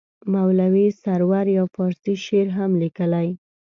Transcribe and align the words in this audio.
مولوي 0.33 0.87
سرور 1.03 1.45
یو 1.57 1.65
فارسي 1.75 2.13
شعر 2.25 2.47
هم 2.57 2.71
لیکلی. 2.81 3.27